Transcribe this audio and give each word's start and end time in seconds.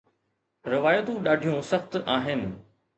روايتون 0.73 1.17
ڏاڍيون 1.27 1.57
سخت 1.71 1.91
آهن 2.17 2.41